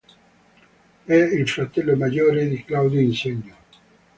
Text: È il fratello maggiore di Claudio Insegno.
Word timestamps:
È 1.05 1.13
il 1.13 1.47
fratello 1.47 1.95
maggiore 1.95 2.47
di 2.47 2.63
Claudio 2.65 2.99
Insegno. 3.01 3.55